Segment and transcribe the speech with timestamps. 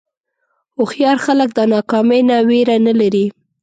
[0.77, 3.25] هوښیار خلک د ناکامۍ نه وېره نه لري.